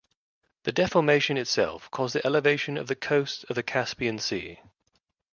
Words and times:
The 0.63 0.71
deformation 0.71 1.37
itself 1.37 1.91
caused 1.91 2.15
the 2.15 2.25
elevation 2.25 2.75
of 2.75 2.87
the 2.87 2.95
coasts 2.95 3.43
of 3.43 3.55
the 3.55 3.61
Caspian 3.61 4.17
Sea. 4.17 4.59